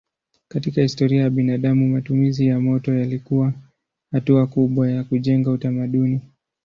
Katika 0.47 0.81
historia 0.81 1.21
ya 1.21 1.29
binadamu 1.29 1.89
matumizi 1.89 2.47
ya 2.47 2.59
moto 2.59 2.93
yalikuwa 2.93 3.53
hatua 4.11 4.47
kubwa 4.47 4.89
ya 4.91 5.03
kujenga 5.03 5.51
utamaduni. 5.51 6.21